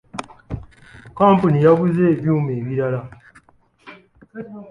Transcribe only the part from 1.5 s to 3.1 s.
yaguze ebyuma ebirala.